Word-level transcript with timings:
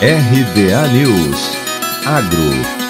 RBA 0.00 0.92
News. 0.92 1.56
Agro 2.04 2.85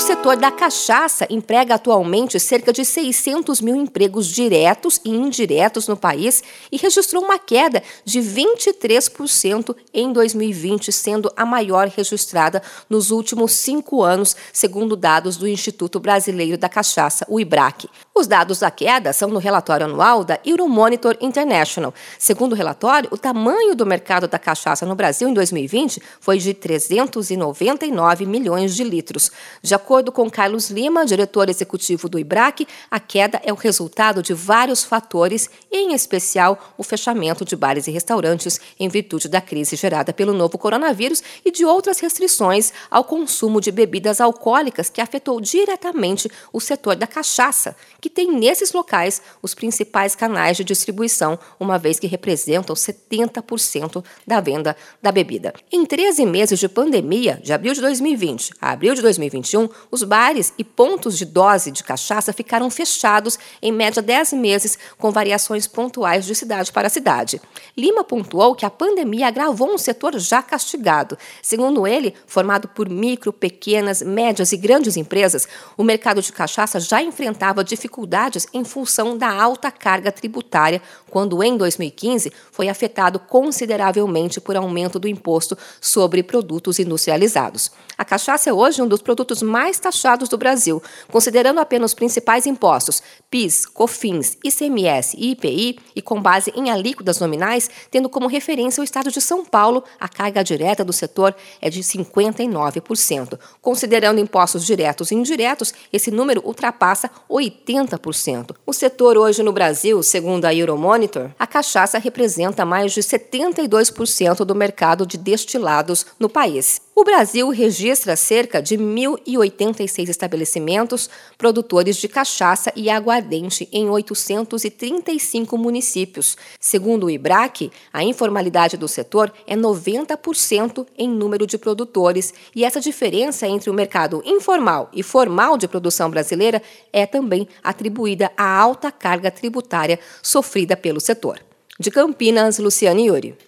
setor 0.00 0.36
da 0.36 0.50
cachaça 0.50 1.26
emprega 1.28 1.74
atualmente 1.74 2.40
cerca 2.40 2.72
de 2.72 2.84
600 2.84 3.60
mil 3.60 3.76
empregos 3.76 4.26
diretos 4.28 5.00
e 5.04 5.10
indiretos 5.10 5.86
no 5.86 5.96
país 5.96 6.42
e 6.72 6.76
registrou 6.76 7.22
uma 7.22 7.38
queda 7.38 7.82
de 8.04 8.20
23% 8.20 9.76
em 9.92 10.12
2020, 10.12 10.90
sendo 10.90 11.30
a 11.36 11.44
maior 11.44 11.88
registrada 11.88 12.62
nos 12.88 13.10
últimos 13.10 13.52
cinco 13.52 14.02
anos, 14.02 14.34
segundo 14.52 14.96
dados 14.96 15.36
do 15.36 15.46
Instituto 15.46 16.00
Brasileiro 16.00 16.56
da 16.56 16.68
Cachaça, 16.68 17.26
o 17.28 17.38
IBRAC. 17.38 17.88
Os 18.14 18.26
dados 18.26 18.58
da 18.58 18.70
queda 18.70 19.12
são 19.12 19.30
no 19.30 19.38
relatório 19.38 19.86
anual 19.86 20.24
da 20.24 20.38
Euromonitor 20.44 21.16
International. 21.20 21.94
Segundo 22.18 22.52
o 22.52 22.56
relatório, 22.56 23.08
o 23.12 23.18
tamanho 23.18 23.74
do 23.74 23.86
mercado 23.86 24.28
da 24.28 24.38
cachaça 24.38 24.84
no 24.84 24.94
Brasil 24.94 25.28
em 25.28 25.34
2020 25.34 26.02
foi 26.20 26.38
de 26.38 26.52
399 26.52 28.26
milhões 28.26 28.76
de 28.76 28.84
litros. 28.84 29.30
De 29.62 29.74
acordo 29.90 30.12
com 30.12 30.30
Carlos 30.30 30.70
Lima, 30.70 31.04
diretor 31.04 31.48
executivo 31.48 32.08
do 32.08 32.16
IBRAC, 32.16 32.64
a 32.88 33.00
queda 33.00 33.42
é 33.44 33.52
o 33.52 33.56
resultado 33.56 34.22
de 34.22 34.32
vários 34.32 34.84
fatores, 34.84 35.50
em 35.68 35.94
especial 35.94 36.74
o 36.78 36.84
fechamento 36.84 37.44
de 37.44 37.56
bares 37.56 37.88
e 37.88 37.90
restaurantes 37.90 38.60
em 38.78 38.88
virtude 38.88 39.28
da 39.28 39.40
crise 39.40 39.74
gerada 39.74 40.12
pelo 40.12 40.32
novo 40.32 40.56
coronavírus 40.56 41.24
e 41.44 41.50
de 41.50 41.64
outras 41.64 41.98
restrições 41.98 42.72
ao 42.88 43.02
consumo 43.02 43.60
de 43.60 43.72
bebidas 43.72 44.20
alcoólicas 44.20 44.88
que 44.88 45.00
afetou 45.00 45.40
diretamente 45.40 46.30
o 46.52 46.60
setor 46.60 46.94
da 46.94 47.08
cachaça, 47.08 47.74
que 48.00 48.08
tem 48.08 48.30
nesses 48.30 48.72
locais 48.72 49.20
os 49.42 49.56
principais 49.56 50.14
canais 50.14 50.56
de 50.56 50.62
distribuição, 50.62 51.36
uma 51.58 51.78
vez 51.78 51.98
que 51.98 52.06
representam 52.06 52.76
70% 52.76 54.04
da 54.24 54.40
venda 54.40 54.76
da 55.02 55.10
bebida. 55.10 55.52
Em 55.72 55.84
13 55.84 56.26
meses 56.26 56.60
de 56.60 56.68
pandemia, 56.68 57.40
de 57.42 57.52
abril 57.52 57.74
de 57.74 57.80
2020 57.80 58.52
a 58.60 58.70
abril 58.70 58.94
de 58.94 59.02
2021, 59.02 59.68
os 59.90 60.02
bares 60.02 60.52
e 60.58 60.64
pontos 60.64 61.16
de 61.16 61.24
dose 61.24 61.70
de 61.70 61.84
cachaça 61.84 62.32
ficaram 62.32 62.70
fechados 62.70 63.38
em 63.60 63.70
média 63.70 64.02
10 64.02 64.32
meses, 64.34 64.78
com 64.98 65.10
variações 65.10 65.66
pontuais 65.66 66.24
de 66.24 66.34
cidade 66.34 66.72
para 66.72 66.88
cidade. 66.88 67.40
Lima 67.76 68.02
pontuou 68.02 68.54
que 68.54 68.66
a 68.66 68.70
pandemia 68.70 69.28
agravou 69.28 69.72
um 69.72 69.78
setor 69.78 70.18
já 70.18 70.42
castigado. 70.42 71.16
Segundo 71.42 71.86
ele, 71.86 72.14
formado 72.26 72.68
por 72.68 72.88
micro, 72.88 73.32
pequenas, 73.32 74.02
médias 74.02 74.52
e 74.52 74.56
grandes 74.56 74.96
empresas, 74.96 75.46
o 75.76 75.82
mercado 75.82 76.20
de 76.22 76.32
cachaça 76.32 76.80
já 76.80 77.02
enfrentava 77.02 77.62
dificuldades 77.62 78.46
em 78.52 78.64
função 78.64 79.16
da 79.16 79.30
alta 79.30 79.70
carga 79.70 80.10
tributária, 80.10 80.82
quando 81.08 81.42
em 81.42 81.56
2015 81.56 82.32
foi 82.50 82.68
afetado 82.68 83.18
consideravelmente 83.18 84.40
por 84.40 84.56
aumento 84.56 84.98
do 84.98 85.08
imposto 85.08 85.56
sobre 85.80 86.22
produtos 86.22 86.78
industrializados. 86.78 87.70
A 87.96 88.04
cachaça 88.04 88.48
é 88.48 88.52
hoje 88.52 88.80
um 88.80 88.88
dos 88.88 89.02
produtos 89.02 89.42
mais 89.42 89.69
taxados 89.78 90.28
do 90.28 90.38
Brasil, 90.38 90.82
considerando 91.10 91.60
apenas 91.60 91.90
os 91.90 91.94
principais 91.94 92.46
impostos: 92.46 93.02
PIS, 93.30 93.66
COFINS, 93.66 94.38
ICMS 94.44 95.16
e 95.16 95.30
IPI, 95.32 95.78
e 95.94 96.02
com 96.02 96.20
base 96.20 96.52
em 96.56 96.70
alíquotas 96.70 97.20
nominais, 97.20 97.70
tendo 97.90 98.08
como 98.08 98.26
referência 98.26 98.80
o 98.80 98.84
estado 98.84 99.10
de 99.10 99.20
São 99.20 99.44
Paulo, 99.44 99.84
a 99.98 100.08
carga 100.08 100.42
direta 100.42 100.84
do 100.84 100.92
setor 100.92 101.34
é 101.60 101.70
de 101.70 101.80
59%. 101.80 103.38
Considerando 103.60 104.20
impostos 104.20 104.64
diretos 104.64 105.10
e 105.10 105.14
indiretos, 105.14 105.72
esse 105.92 106.10
número 106.10 106.42
ultrapassa 106.44 107.10
80%. 107.28 108.00
70%. 108.00 108.54
O 108.66 108.72
setor 108.72 109.16
hoje 109.16 109.42
no 109.42 109.52
Brasil, 109.52 110.02
segundo 110.02 110.44
a 110.44 110.54
Euromonitor, 110.54 111.30
a 111.38 111.46
cachaça 111.46 111.98
representa 111.98 112.64
mais 112.64 112.92
de 112.92 113.00
72% 113.00 114.44
do 114.44 114.54
mercado 114.54 115.06
de 115.06 115.16
destilados 115.16 116.06
no 116.18 116.28
país. 116.28 116.80
O 117.00 117.04
Brasil 117.04 117.48
registra 117.48 118.14
cerca 118.14 118.60
de 118.60 118.76
1.086 118.76 120.10
estabelecimentos 120.10 121.08
produtores 121.38 121.96
de 121.96 122.06
cachaça 122.06 122.70
e 122.76 122.90
aguardente 122.90 123.66
em 123.72 123.88
835 123.88 125.56
municípios. 125.56 126.36
Segundo 126.60 127.06
o 127.06 127.10
IBRAC, 127.10 127.72
a 127.90 128.04
informalidade 128.04 128.76
do 128.76 128.86
setor 128.86 129.32
é 129.46 129.56
90% 129.56 130.86
em 130.98 131.08
número 131.08 131.46
de 131.46 131.56
produtores 131.56 132.34
e 132.54 132.66
essa 132.66 132.82
diferença 132.82 133.48
entre 133.48 133.70
o 133.70 133.74
mercado 133.74 134.22
informal 134.22 134.90
e 134.92 135.02
formal 135.02 135.56
de 135.56 135.66
produção 135.66 136.10
brasileira 136.10 136.60
é 136.92 137.06
também 137.06 137.48
atribuída 137.64 138.30
à 138.36 138.58
alta 138.58 138.92
carga 138.92 139.30
tributária 139.30 139.98
sofrida 140.22 140.76
pelo 140.76 141.00
setor. 141.00 141.40
De 141.78 141.90
Campinas, 141.90 142.58
Luciane 142.58 143.06
Yuri. 143.06 143.38